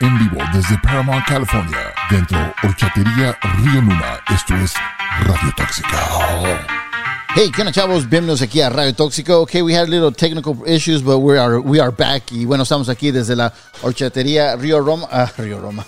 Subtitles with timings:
[0.00, 4.20] en vivo desde Paramount, California, dentro Horchatería Río Luna.
[4.34, 4.72] Esto es
[5.20, 5.98] Radio Tóxica.
[7.34, 8.08] Hey, ¿qué onda, chavos?
[8.08, 9.40] Bienvenidos aquí a Radio Tóxico.
[9.42, 12.30] Okay, we had little technical issues, but we are, we are back.
[12.30, 13.52] Y bueno, estamos aquí desde la
[13.82, 15.08] horchatería Río Roma.
[15.10, 15.84] ah, Río Roma.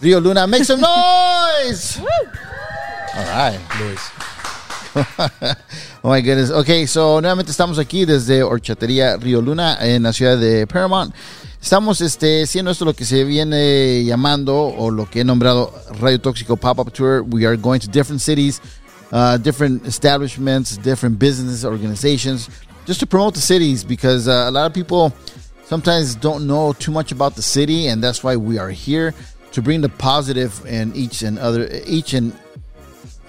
[0.00, 0.46] Río Luna.
[0.46, 2.00] Make some noise!
[3.14, 3.60] All right.
[6.04, 6.50] oh my goodness.
[6.50, 11.14] Okay, so nuevamente estamos aquí desde Horchatería Río Luna en la ciudad de Paramount.
[11.60, 16.20] Estamos este, haciendo esto lo que se viene llamando o lo que he nombrado Radio
[16.20, 17.22] Toxiko Pop-Up Tour.
[17.22, 18.60] We are going to different cities,
[19.12, 22.48] uh, different establishments, different business organizations,
[22.86, 25.12] just to promote the cities because uh, a lot of people
[25.66, 29.12] sometimes don't know too much about the city, and that's why we are here
[29.50, 32.32] to bring the positive in each and other, each and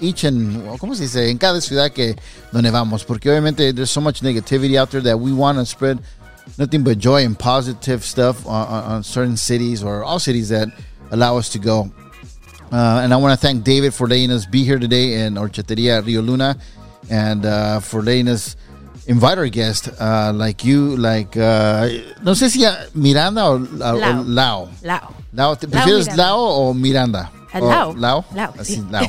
[0.01, 1.29] each and ¿cómo se dice?
[1.29, 2.15] En cada ciudad que
[2.53, 5.99] donde vamos, porque obviamente there's so much negativity out there that we want to spread
[6.57, 10.67] nothing but joy and positive stuff on, on, certain cities or all cities that
[11.11, 11.91] allow us to go.
[12.71, 16.05] Uh, and I want to thank David for letting us be here today in Horchateria
[16.05, 16.57] Rio Luna,
[17.09, 18.55] and uh, for letting us
[19.07, 21.89] invite our guest uh, like you, like uh,
[22.21, 24.21] no sé si uh, Miranda o, o Lau.
[24.23, 24.69] Lau.
[24.83, 25.15] Lao.
[25.33, 26.23] Lau, ¿te prefieres Miranda.
[26.23, 27.31] Lau o Miranda?
[27.51, 27.95] Ah, O Lau.
[27.97, 28.25] Lau.
[28.35, 28.83] Lau, Así, sí.
[28.91, 29.05] Lau.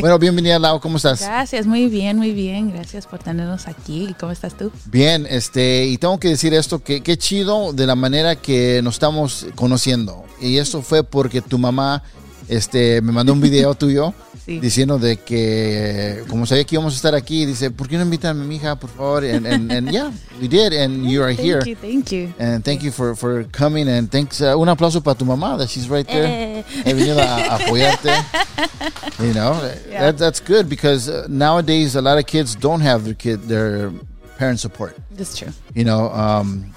[0.00, 1.20] Bueno, bienvenida Lau, ¿cómo estás?
[1.20, 2.72] Gracias, muy bien, muy bien.
[2.72, 4.06] Gracias por tenernos aquí.
[4.10, 4.72] ¿Y ¿Cómo estás tú?
[4.86, 8.94] Bien, este, y tengo que decir esto, que qué chido de la manera que nos
[8.94, 10.24] estamos conociendo.
[10.40, 12.02] Y esto fue porque tu mamá,
[12.48, 14.58] este, me mandó un video tuyo Sí.
[14.58, 18.40] diciendo de que, como sabía que íbamos a estar aquí, dice, ¿por qué no invitan
[18.40, 19.22] a mi hija, por favor?
[19.24, 21.60] And, and, and yeah, we did, and you are here.
[21.60, 22.34] Thank you, thank you.
[22.40, 25.68] And thank you for, for coming, and thanks, uh, un aplauso para tu mamá, that
[25.68, 26.26] she's right there.
[26.26, 26.62] Eh.
[26.84, 28.10] He venido a, a apoyarte.
[29.20, 29.54] You know,
[29.88, 30.06] Yeah.
[30.10, 33.92] that, that's good because uh, nowadays a lot of kids don't have their kid, their
[34.38, 34.96] parent support.
[35.12, 35.52] That's true.
[35.74, 36.72] you know, um,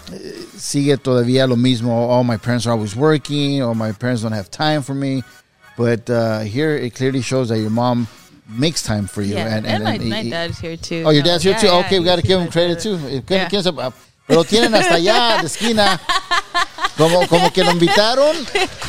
[0.55, 2.09] sigue todavía lo mismo.
[2.11, 5.23] Oh, my parents are always working, or my parents don't have time for me.
[5.77, 8.07] But uh, here it clearly shows that your mom
[8.47, 9.35] makes time for you.
[9.35, 11.03] Yeah, and, my, and- my y- dad's here too.
[11.05, 11.67] Oh, your dad's here yeah, too.
[11.67, 12.97] yeah, okay, we got to give him credit too.
[13.31, 13.91] Ah,
[14.27, 15.99] Pero tienen hasta allá, de esquina.
[16.97, 18.35] Como, como que lo invitaron,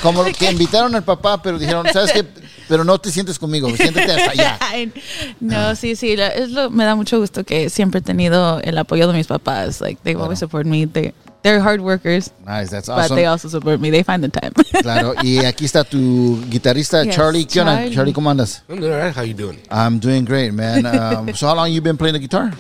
[0.01, 2.25] como que invitaron al papá, pero dijeron, ¿sabes qué?
[2.69, 4.59] Pero no te sientes conmigo, siéntate hasta allá.
[5.41, 8.79] No, sí, sí, la- es lo, me da mucho gusto que siempre he tenido el
[8.79, 9.81] apoyo de mis papás.
[9.81, 10.87] Like, they always support me.
[10.87, 11.13] They,
[11.47, 13.09] they're hard workers, Nice, that's awesome.
[13.09, 13.91] but they also support me.
[13.91, 14.53] They find the time.
[14.83, 17.45] Claro, y aquí está tu guitarrista Yes, Charlie.
[17.47, 17.77] ¿Qué onda?
[17.77, 17.95] Charlie.
[17.95, 18.63] Charlie, ¿cómo andas?
[18.69, 19.15] I'm doing all right.
[19.15, 19.59] How you doing?
[19.71, 20.85] I'm doing great, man.
[20.87, 22.51] Um, so how long you been playing the guitar?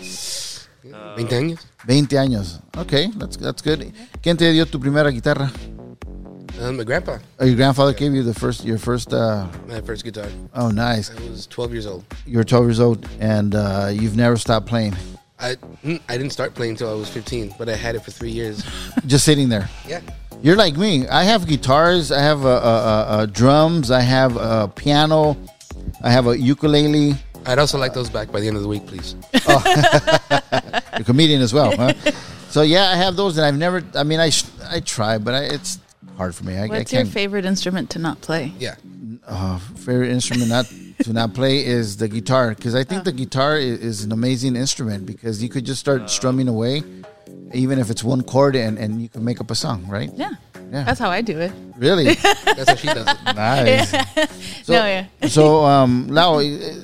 [1.16, 1.60] 20 años.
[1.86, 2.60] 20 años.
[2.76, 3.92] Okay, that's that's good.
[4.22, 5.50] ¿Quién te dio tu primera guitarra?
[6.60, 10.04] Um, my grandpa, Oh, your grandfather gave you the first your first uh my first
[10.04, 10.26] guitar.
[10.54, 11.10] oh nice.
[11.10, 12.04] I was 12 years old.
[12.26, 14.94] You were 12 years old and uh, you've never stopped playing.
[15.38, 15.54] I
[15.84, 18.30] mm, I didn't start playing until I was 15, but I had it for three
[18.30, 18.64] years.
[19.06, 19.68] Just sitting there.
[19.86, 20.00] Yeah.
[20.42, 21.06] You're like me.
[21.08, 25.36] I have guitars, I have uh, uh, uh, uh, drums, I have a piano,
[26.02, 27.14] I have a ukulele.
[27.46, 29.14] I'd also like those back by the end of the week, please.
[29.32, 31.92] You're a comedian as well, huh?
[32.50, 33.82] so yeah, I have those, and I've never.
[33.94, 35.78] I mean, I sh- I try, but I, it's
[36.16, 36.56] hard for me.
[36.56, 37.12] I, I What's your can't.
[37.12, 38.52] favorite instrument to not play?
[38.58, 38.74] Yeah.
[39.26, 40.66] uh, favorite instrument not
[41.06, 44.56] to not play is the guitar because I think the guitar is, is an amazing
[44.56, 46.82] instrument because you could just start strumming away,
[47.54, 50.10] even if it's one chord, and, and you can make up a song, right?
[50.16, 50.30] Yeah.
[50.72, 50.82] Yeah.
[50.82, 51.52] That's how I do it.
[51.78, 52.14] Really
[52.44, 53.36] That's how she does it.
[53.36, 53.92] nice.
[54.66, 55.04] So, No, yeah.
[55.28, 56.74] so um, Lau, eh,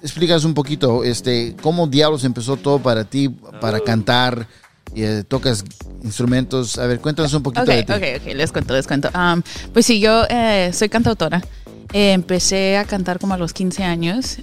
[0.00, 3.28] explícanos un poquito, este, cómo diablos empezó todo para ti,
[3.60, 4.46] para cantar.
[4.94, 5.64] y, eh, tocas
[6.04, 6.78] instrumentos.
[6.78, 7.92] A ver, cuéntanos un poquito Ok, de ti.
[7.92, 9.10] ok, ok, les cuento, les cuento.
[9.12, 11.42] Um, pues sí, yo eh, soy cantautora.
[11.98, 14.36] Empecé a cantar como a los 15 años.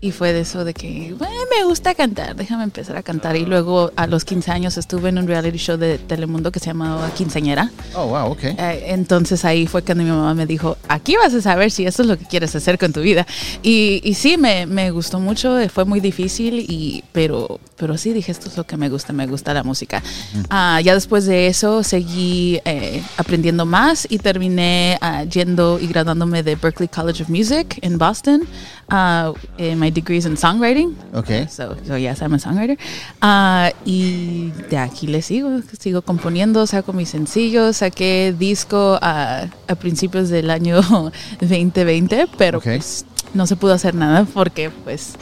[0.00, 3.36] Y fue de eso de que, "Bueno, me gusta cantar, déjame empezar a cantar.
[3.36, 6.66] Y luego a los 15 años estuve en un reality show de Telemundo que se
[6.66, 7.70] llamaba Quinceañera.
[7.94, 8.44] Oh, wow, ok.
[8.44, 12.02] Eh, entonces ahí fue cuando mi mamá me dijo, aquí vas a saber si eso
[12.02, 13.26] es lo que quieres hacer con tu vida.
[13.62, 18.12] Y, y sí, me, me gustó mucho, eh, fue muy difícil, y, pero, pero sí
[18.12, 20.02] dije, esto es lo que me gusta, me gusta la música.
[20.48, 26.42] Ah, ya después de eso seguí eh, aprendiendo más y terminé ah, yendo y graduándome
[26.42, 28.42] de Berklee College of Music en Boston.
[28.90, 29.32] Uh,
[29.76, 30.96] my degree is in songwriting.
[31.14, 31.48] Ok.
[31.48, 32.76] So, so yes, I'm a songwriter.
[33.20, 39.74] Ah, y de aquí le sigo, sigo componiendo, saco mis sencillos, saqué disco a, a
[39.76, 40.80] principios del año
[41.40, 43.04] 2020, pero pues
[43.34, 45.14] no se pudo hacer nada porque pues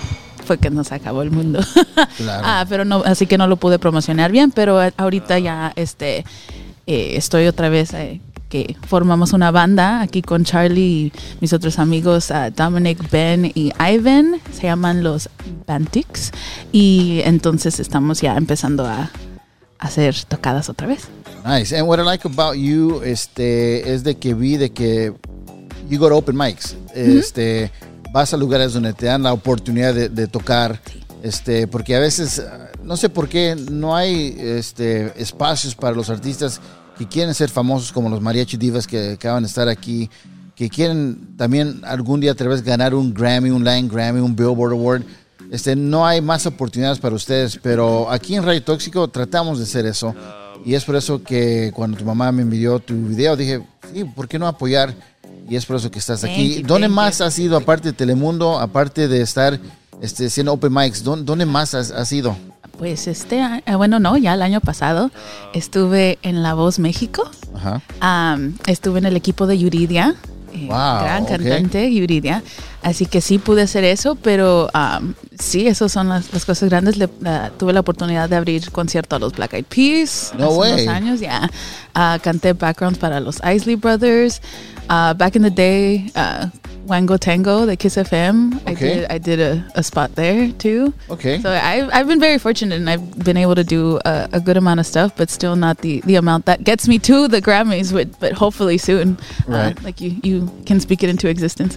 [0.44, 1.61] fue que nos acabó el mundo.
[2.17, 2.43] Claro.
[2.44, 6.25] ah, pero no, así que no lo pude promocionar bien, pero ahorita ya este
[6.87, 11.79] eh, estoy otra vez eh, que formamos una banda aquí con Charlie y mis otros
[11.79, 15.29] amigos ah, Dominic, Ben y Ivan, se llaman los
[15.67, 16.33] Bantics
[16.73, 19.11] y entonces estamos ya empezando a
[19.79, 21.09] hacer tocadas otra vez.
[21.45, 21.77] Nice.
[21.77, 25.12] And what I like about you este, es de que vi de que
[25.89, 26.77] you go to open mics.
[26.94, 27.71] Este,
[28.12, 30.81] vas a lugares donde te dan la oportunidad de, de tocar.
[31.23, 32.43] Este, porque a veces,
[32.83, 36.61] no sé por qué, no hay este, espacios para los artistas
[36.99, 40.11] que quieren ser famosos como los mariachi divas que acaban de estar aquí,
[40.56, 44.73] que quieren también algún día tal vez ganar un Grammy, un Latin Grammy, un Billboard
[44.73, 45.03] Award.
[45.53, 49.87] Este, no hay más oportunidades para ustedes, pero aquí en Radio Tóxico tratamos de hacer
[49.87, 50.15] eso.
[50.65, 53.62] Y es por eso que cuando tu mamá me envió tu video, dije,
[53.94, 54.93] sí, ¿por qué no apoyar?
[55.49, 56.55] Y es por eso que estás Thank aquí.
[56.56, 57.25] you, ¿Dónde thank más you.
[57.25, 59.59] has ido, aparte de Telemundo, aparte de estar
[60.03, 61.03] este, haciendo open mics?
[61.05, 62.37] ¿Dónde, dónde más has, has ido?
[62.79, 65.11] Pues este, a- eh, bueno, no, ya el año pasado
[65.53, 67.83] estuve en La Voz México, Ajá.
[68.01, 70.15] Am, estuve en el equipo de Yuridia,
[70.55, 72.43] eh, Wow, gran cantante Yuridia,
[72.83, 76.97] así que sí pude hacer eso, pero am, sí, esas son las, las cosas grandes.
[76.99, 77.09] Le-
[77.59, 80.73] tuve la oportunidad de abrir concierto a los Black Eyed Peas No hace way.
[80.85, 81.51] unos años, ya.
[81.95, 84.41] Ah, canté backgrounds para los Isley Brothers.
[84.90, 86.50] Ah, back in the day, ah,
[86.87, 90.94] Wango Tango, the Kiss FM, I did, I did a, a spot there too.
[91.11, 91.38] Okay.
[91.43, 94.56] So I've, I've been very fortunate and I've been able to do a, a good
[94.56, 97.93] amount of stuff, but still not the, the amount that gets me to the Grammys,
[97.93, 99.19] but, but hopefully soon.
[99.46, 99.79] Right.
[99.79, 101.76] Uh, like you, you can speak it into existence.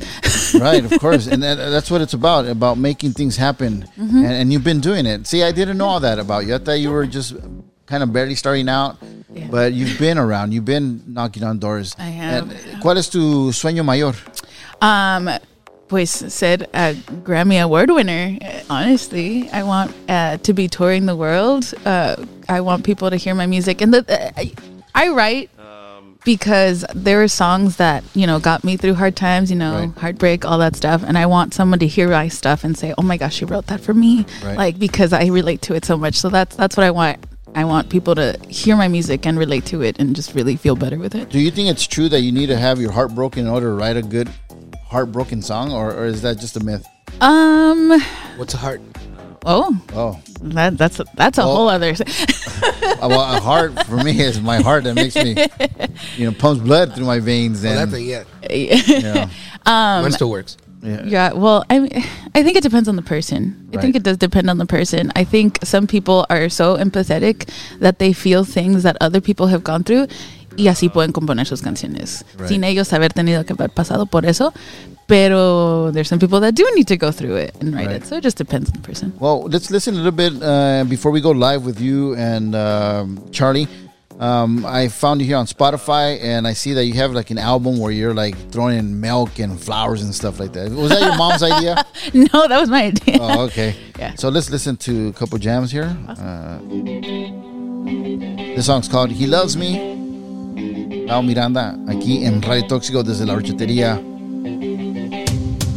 [0.56, 4.18] right, of course, and that, that's what it's about about making things happen, Mm-hmm.
[4.24, 5.28] and, and you've been doing it.
[5.28, 6.56] See, I didn't know all that about you.
[6.56, 7.36] I thought you were just
[7.92, 8.96] kind of barely starting out,
[9.34, 9.48] Yeah.
[9.52, 10.54] but you've been around.
[10.54, 11.94] You've been knocking on doors.
[12.00, 12.50] I have.
[12.50, 14.16] And ¿Cuál es tu sueño mayor?
[14.82, 15.30] Um,
[15.90, 16.96] pues said a
[17.26, 18.38] Grammy Award winner.
[18.70, 21.74] Honestly, I want uh, to be touring the world.
[21.86, 22.16] Uh,
[22.48, 24.54] I want people to hear my music, and the, uh, I,
[24.96, 25.50] I write
[26.24, 29.50] because there are songs that you know got me through hard times.
[29.52, 29.98] You know, Right.
[29.98, 33.02] heartbreak, all that stuff, and I want someone to hear my stuff and say, "Oh
[33.04, 34.58] my gosh, she wrote that for me!" Right.
[34.58, 36.16] Like because I relate to it so much.
[36.16, 37.18] So that's that's what I want.
[37.54, 40.76] I want people to hear my music and relate to it and just really feel
[40.76, 41.30] better with it.
[41.30, 43.68] Do you think it's true that you need to have your heart broken in order
[43.68, 44.30] to write a good
[44.88, 46.86] heartbroken song, or, or is that just a myth?
[47.20, 48.02] Um.
[48.38, 48.82] What's a heart?
[49.46, 51.94] Oh, Oh, That that's a, that's a Well- whole other.
[53.02, 55.36] Well, a heart for me is my heart that makes me,
[56.18, 57.64] you know, pumps blood through my veins.
[57.64, 58.24] Well, And that thing, yeah.
[58.48, 59.30] yeah,
[60.02, 60.56] Mine still works.
[60.84, 61.04] Yeah.
[61.06, 61.34] yeah.
[61.34, 61.92] Well, I mean,
[62.36, 63.70] I think it depends on the person.
[63.74, 65.12] I think it does depend on the person.
[65.16, 67.50] I think some people are so empathetic
[67.80, 70.08] that they feel things that other people have gone through.
[70.58, 72.50] Y así pueden componer sus canciones Right.
[72.50, 74.52] sin ellos haber tenido que haber pasado por eso.
[75.08, 77.96] Pero there's some people that do need to go through it and write Right.
[78.02, 78.06] it.
[78.06, 79.14] So it just depends on the person.
[79.20, 83.20] Well, let's listen a little bit uh, before we go live with you and um,
[83.32, 83.68] Charlie.
[84.20, 87.40] Um, I found you here on Spotify, and I see that you have like an
[87.40, 90.70] album where you're like throwing in milk and flowers and stuff like that.
[90.72, 91.84] Was that your mom's idea?
[92.14, 93.18] No, that was my idea.
[93.20, 93.76] Oh, okay.
[94.00, 94.16] Yeah.
[94.16, 95.96] So let's listen to a couple jams here.
[96.08, 96.58] Uh,
[98.56, 103.96] this song's called "He Loves Me." Lau Miranda, aquí en Radio Toxiko desde la horchatería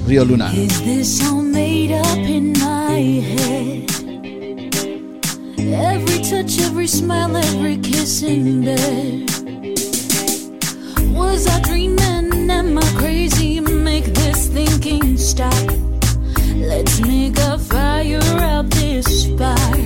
[0.06, 0.50] Río Luna.
[0.54, 3.90] Is this all made up in my head?
[5.58, 9.28] Every touch, every smile, every kiss in bed.
[11.14, 12.50] Was I dreaming?
[12.50, 13.60] Am I crazy?
[13.60, 15.52] Make this thinking stop.
[16.56, 19.76] Let's make a fire out this spark.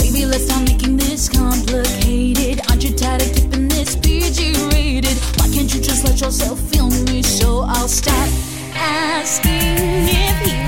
[0.00, 2.62] Maybe let's stop making this complicated.
[2.70, 5.18] Aren't you tired of keeping this PG rated?
[5.36, 7.22] Why can't you just let yourself feel me?
[7.22, 8.28] So I'll stop
[8.74, 10.67] asking if he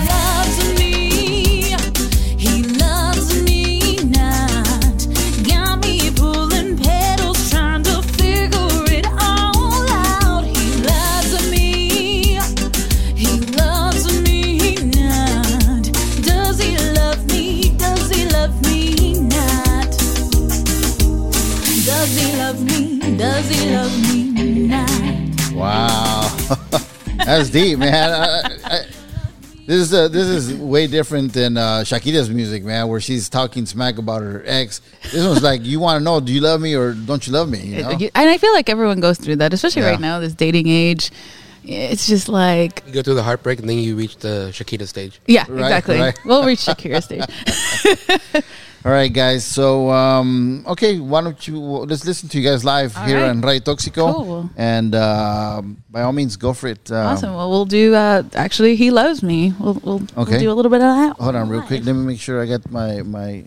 [27.38, 28.10] that's deep, man.
[28.12, 28.84] I, I,
[29.66, 33.66] this is uh, this is way different than uh, Shakira's music, man, where she's talking
[33.66, 34.80] smack about her ex.
[35.12, 37.48] This one's like, you want to know, do you love me or don't you love
[37.48, 37.60] me?
[37.60, 37.90] You know?
[37.90, 39.90] And I feel like everyone goes through that, especially Yeah.
[39.90, 41.10] right now, this dating age.
[41.62, 45.20] It's just like, You go through the heartbreak and then you reach the Shakira stage.
[45.26, 45.98] yeah, Right, exactly.
[46.00, 46.18] right.
[46.24, 48.44] We'll reach Shakira stage.
[48.82, 49.44] All right, guys.
[49.44, 53.28] So, um, okay, why don't you let's listen to you guys live All here right.
[53.28, 54.50] on Radio Toxiko, Cool.
[54.56, 55.60] and uh,
[55.90, 56.90] by all means, go for it.
[56.90, 57.34] Um, awesome.
[57.34, 57.94] Well, we'll do.
[57.94, 59.52] Uh, actually, he loves me.
[59.60, 60.32] We'll we'll, Okay.
[60.32, 61.16] we'll do a little bit of that.
[61.20, 61.84] Hold on, real quick.
[61.84, 63.44] Let me make sure I got my my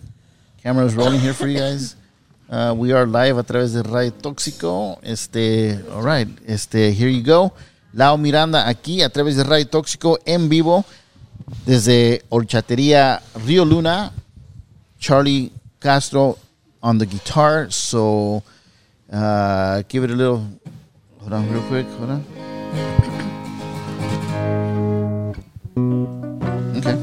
[0.62, 1.96] cameras rolling here for you guys.
[2.46, 4.98] Uh, we are live a través de Radio Toxiko.
[5.02, 6.28] Este, all right.
[6.46, 7.52] Este, here you go.
[7.94, 10.84] Lau Miranda aquí a través de Radio Toxiko en vivo
[11.64, 14.12] desde Horchatería Río Luna.
[15.04, 16.38] Charlie Castro
[16.82, 17.68] on the guitar.
[17.68, 18.42] So
[19.12, 20.48] uh, give it a little.
[21.20, 21.86] Hold on, real quick.
[21.98, 22.24] Hold on.
[26.78, 26.94] Okay.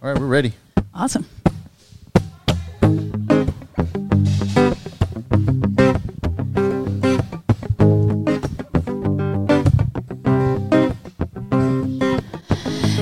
[0.00, 0.54] All right, we're ready.
[0.94, 1.26] Awesome.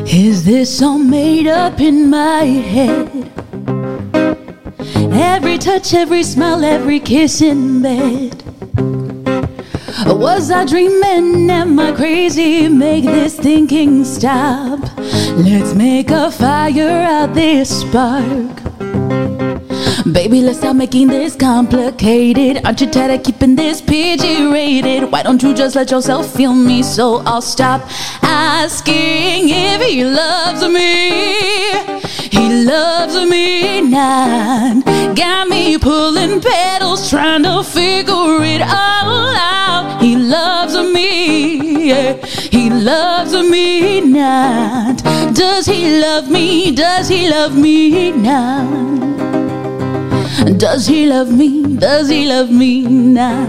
[0.04, 3.16] Is this all made up in my head?
[5.19, 8.43] Every touch, every smile, every kiss in bed.
[10.05, 11.51] Was I dreaming?
[11.51, 12.69] Am I crazy?
[12.69, 14.81] Make this thinking stop.
[15.37, 18.57] Let's make a fire out this spark.
[20.13, 22.65] Baby, let's stop making this complicated.
[22.65, 25.11] Aren't you tired of keeping this PG rated?
[25.11, 27.83] Why don't you just let yourself feel me so I'll stop
[28.23, 31.96] asking if he loves me?
[32.37, 34.85] He loves me not.
[35.16, 40.00] Got me pulling petals, trying to figure it all out.
[40.00, 42.25] He loves me, yeah.
[42.26, 45.02] He loves me not.
[45.35, 46.75] Does he love me?
[46.75, 48.97] Does he love me not?
[50.59, 51.76] Does he love me?
[51.76, 53.49] Does he love me now?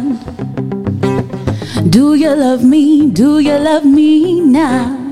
[1.89, 3.10] Do you love me?
[3.12, 5.07] Do you love me now?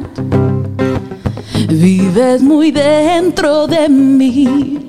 [1.68, 4.80] Vives muy dentro de mí.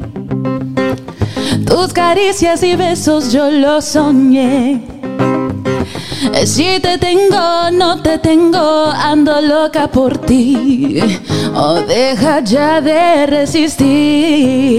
[1.67, 4.81] Tus caricias y besos yo los soñé.
[6.45, 11.01] Si te tengo, no te tengo, ando loca por ti.
[11.55, 14.77] Oh, deja ya de resistir.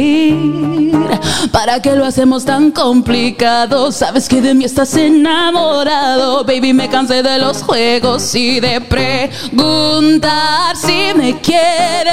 [1.51, 3.91] ¿Para qué lo hacemos tan complicado?
[3.91, 6.43] Sabes que de mí estás enamorado.
[6.43, 12.11] Baby, me cansé de los juegos y de preguntar si me quiere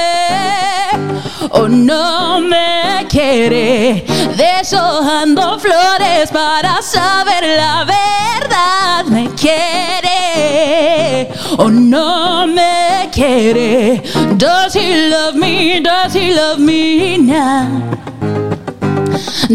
[1.51, 4.05] o no me quiere.
[4.37, 9.05] Deshojando flores para saber la verdad.
[9.07, 11.29] Me quiere
[11.59, 14.03] o no me quiere.
[14.37, 15.81] Does he love me?
[15.81, 18.04] Does he love me now?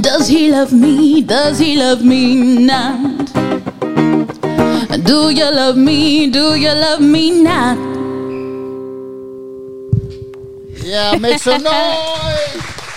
[0.01, 1.21] Does he love me?
[1.21, 2.35] Does he love me
[2.65, 3.33] not?
[5.05, 6.29] Do you love me?
[6.29, 7.77] Do you love me not?
[10.83, 11.71] Yeah, make some noise.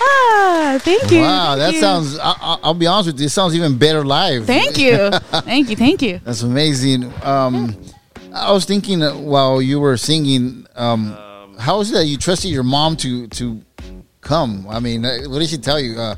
[0.05, 1.21] Ah, thank you.
[1.21, 1.79] Wow, that you.
[1.79, 2.17] sounds.
[2.19, 3.27] I, I- I'll be honest with you.
[3.27, 4.45] It sounds even better live.
[4.45, 5.09] Thank you.
[5.41, 5.75] thank you.
[5.75, 6.19] Thank you.
[6.23, 7.11] That's amazing.
[7.23, 7.75] Um,
[8.33, 11.15] I was thinking uh, while you were singing, um,
[11.59, 13.61] how is it that you trusted your mom to to
[14.21, 14.65] come?
[14.69, 15.99] I mean, uh, what did she tell you?
[15.99, 16.15] Uh,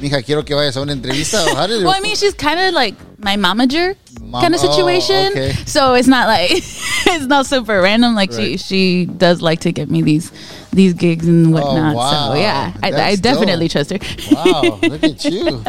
[0.00, 1.44] Mija, quiero que vayas a una entrevista.
[1.56, 1.82] How did?
[1.84, 5.32] Well, I mean, she's kind of like my momager Mom- kind of oh, situation.
[5.32, 5.52] okay.
[5.66, 8.14] So it's not like it's not super random.
[8.14, 8.60] Like she Right.
[8.60, 10.30] she does like to get me these
[10.72, 11.94] these gigs and oh, whatnot.
[11.94, 12.28] Oh, wow.
[12.34, 13.98] So yeah, I, I That's definitely trust her.
[14.32, 15.64] wow, look at you.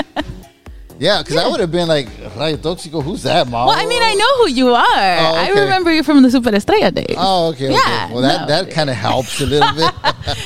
[1.00, 3.67] Yeah, because I would have been like, Rayo Toxico, who's that, mom?
[3.69, 4.83] Well, I mean, I know who you are.
[4.83, 5.62] Oh, I okay.
[5.62, 7.15] remember you from the Super Estrella days.
[7.17, 7.67] Oh, okay.
[7.67, 7.75] okay.
[7.75, 8.48] Yeah, Well, that, no.
[8.48, 9.93] that kind of helps a little bit.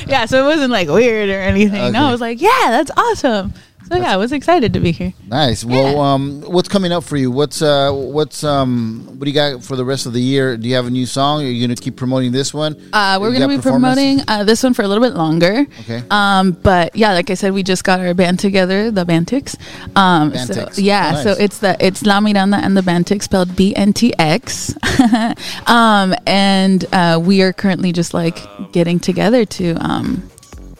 [0.06, 1.80] yeah, so it wasn't like weird or anything.
[1.82, 1.90] Okay.
[1.90, 3.52] No, I was like, yeah, that's awesome.
[3.88, 5.12] So yeah, I was excited to be here.
[5.26, 5.64] nice.
[5.64, 7.30] Well, um, what's coming up for you?
[7.30, 10.56] What's uh, what's um, what do you got for the rest of the year?
[10.56, 11.42] Do you have a new song?
[11.42, 12.76] Are you gonna keep promoting this one?
[12.92, 15.66] Uh, we're going to be promoting uh, this one for a little bit longer.
[15.80, 16.02] Okay.
[16.10, 19.56] Um, but yeah, like I said, we just got our band together, the Bantics.
[19.96, 20.74] Um, Bantics.
[20.74, 21.22] So yeah, Nice.
[21.24, 24.74] so it's the it's Lau Miranda and the Bantics spelled B N T X.
[25.66, 28.38] um, and uh, we are currently just like
[28.72, 30.30] getting together to um,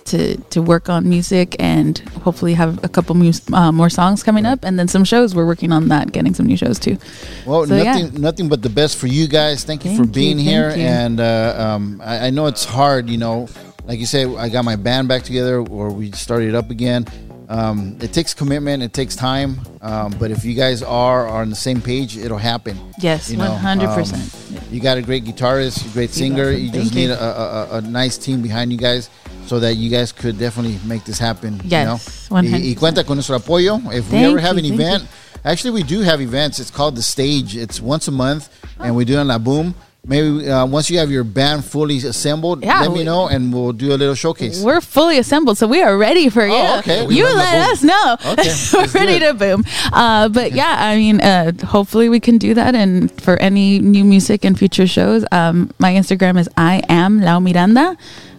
[0.06, 4.46] to to work on music and hopefully have a couple mus- uh, more songs coming
[4.46, 5.34] up and then some shows.
[5.34, 6.98] We're working on that, getting some new shows too.
[7.46, 7.98] Well, So, yeah.
[7.98, 9.64] nothing, nothing but the best for you guys.
[9.64, 10.70] Thank you Thank for being thank here.
[10.70, 10.82] you.
[10.82, 13.08] And uh, um, I, I know it's hard.
[13.08, 13.48] You know,
[13.86, 17.06] like you say, I got my band back together, or we started up again.
[17.46, 18.82] Um, it takes commitment.
[18.82, 19.60] It takes time.
[19.82, 22.78] Um, but if you guys are, are on the same page, it'll happen.
[22.98, 24.14] Yes, You know, 100%.
[24.14, 26.50] um, you got a great guitarist, a great singer.
[26.50, 29.10] You just Thank need a, a, a nice team behind you guys,
[29.46, 31.60] so that you guys could definitely make this happen.
[31.64, 32.42] Yes, you know?
[32.42, 32.62] 100.
[32.62, 33.80] Y, y cuenta con nuestro apoyo.
[33.92, 35.08] If we ever have you, an thank event,
[35.44, 36.58] actually we do have events.
[36.58, 37.56] It's called the Stage.
[37.56, 38.48] It's once a month,
[38.78, 39.74] and we do it in La Boom.
[40.06, 43.72] Maybe uh, once you have your band fully assembled, Yeah, let me know, and we'll
[43.72, 44.62] do a little showcase.
[44.62, 46.52] We're fully assembled, so we are ready for you.
[46.52, 47.06] Oh, okay.
[47.06, 48.16] We You let us know.
[48.32, 49.64] Okay, We're ready to boom.
[49.94, 52.74] Uh, but yeah, I mean, uh, hopefully we can do that.
[52.74, 57.40] And for any new music and future shows, um, my Instagram is I am Lau
[57.40, 57.96] Miranda.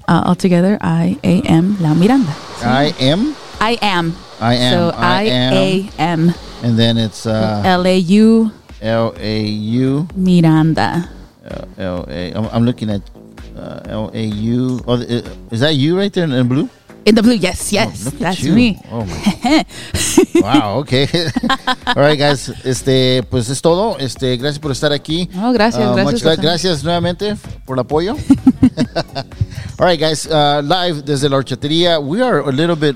[0.07, 2.29] Uh, altogether, I A M Lau Miranda.
[2.61, 4.13] I am, I am.
[4.39, 6.33] I am, So I I am.
[6.63, 11.09] And then it's uh, L A U L A U Miranda.
[11.77, 12.33] L A.
[12.33, 13.01] I'm I'm looking at
[13.57, 14.79] uh, L A U.
[14.87, 15.01] Oh,
[15.51, 16.69] is that you right there in, in blue?
[17.05, 18.53] In the blue, yes, yes, Look at that's you.
[18.53, 18.81] me.
[18.91, 19.65] Oh my
[20.41, 21.05] Wow, okay.
[21.95, 22.49] All right, guys.
[22.65, 23.97] Este, pues es todo.
[23.99, 25.29] Este, gracias por estar aquí.
[25.37, 27.35] Oh, gracias, Uh, gracias muchas gracias nuevamente
[27.65, 28.15] por el apoyo.
[29.77, 30.25] All right, guys.
[30.25, 32.01] Uh, live desde la horchatería.
[32.01, 32.95] We are a little bit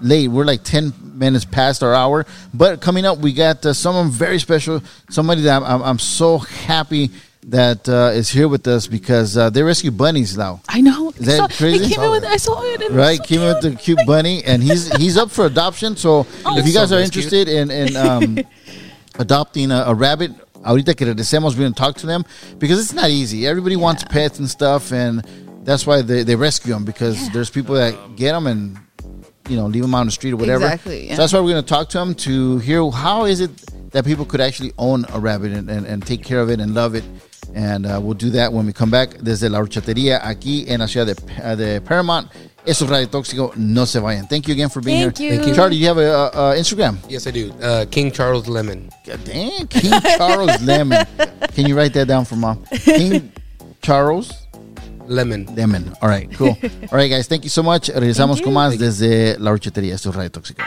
[0.00, 0.28] late.
[0.28, 2.24] We're like 10 minutes past our hour.
[2.52, 4.80] But coming up, we got uh, someone very special.
[5.10, 7.10] Somebody that I'm, I'm, so happy
[7.48, 10.60] that uh, is here with us because uh, they rescue bunnies now.
[10.68, 11.10] I know.
[11.10, 11.86] Is that So- crazy?
[11.86, 12.92] He came in with, I saw it.
[12.92, 13.72] Right, so came with cute.
[13.72, 15.96] the cute bunny, and he's he's up for adoption.
[15.96, 18.38] So if you guys so are interested in in um,
[19.18, 20.30] adopting a, a rabbit,
[20.62, 22.24] ahorita que regresemos, we're gonna talk to them
[22.58, 23.48] because it's not easy.
[23.48, 25.24] Everybody wants pets and stuff, and
[25.64, 28.78] that's why they, they rescue them because there's people that get them and
[29.48, 30.64] you know leave them out on the street or whatever.
[30.64, 31.16] Exactly, yeah.
[31.16, 33.50] So that's why we're gonna talk to them to hear how is it
[33.92, 36.74] that people could actually own a rabbit and, and, and take care of it and
[36.74, 37.04] love it.
[37.54, 40.86] And uh, we'll do that when we come back desde la horchatería aquí en la
[40.86, 42.28] ciudad de, uh, de Paramount.
[42.66, 43.54] Eso es Radio Toxiko.
[43.56, 44.26] No se vayan.
[44.26, 45.32] Thank you again for being Thank here.
[45.32, 45.36] you.
[45.36, 45.54] Thank you.
[45.54, 46.96] Charlie, you have a, uh uh Instagram.
[47.08, 47.52] Yes, I do.
[47.62, 48.90] Uh, King Charles Lemon.
[49.06, 51.06] God damn, King Charles Lemon.
[51.54, 52.64] Can you write that down for mom?
[52.64, 53.30] King
[53.82, 54.32] Charles
[55.08, 55.46] Lemon.
[55.54, 55.92] Lemon.
[56.00, 56.56] All right, cool.
[56.90, 57.88] All right, guys, thank you so much.
[57.88, 59.94] Regresamos con más desde la horchatería.
[59.94, 60.62] Esto es Radio Tóxico.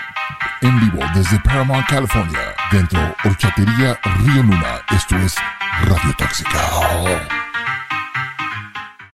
[0.61, 4.81] En vivo desde Paramount, California, dentro Horchatería Río Luna.
[4.91, 5.35] Esto es
[5.83, 7.46] Radio Tóxica.